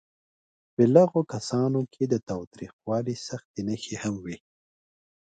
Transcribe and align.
بالغو 0.75 1.21
کسانو 1.33 1.81
کې 1.93 2.03
د 2.11 2.15
تاوتریخوالي 2.29 3.15
سختې 3.27 3.59
نښې 3.67 3.95
هم 4.03 4.15
وې. 4.25 4.37